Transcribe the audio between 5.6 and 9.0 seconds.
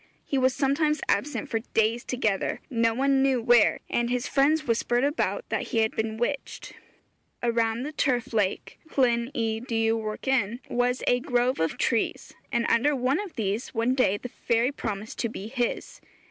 he had been witched. Around the Turf Lake